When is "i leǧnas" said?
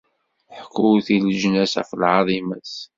1.15-1.73